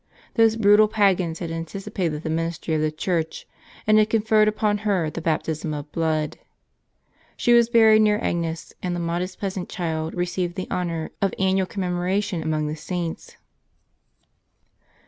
[0.33, 3.47] Those brutal Pagans had anticipated the ministry of the Church,
[3.85, 6.39] and had conferred upon her the baptism of blood.
[7.37, 11.67] She was buried near Agnes, and the modest peasant child received the honor of annual
[11.67, 13.37] commemoration among the Saints.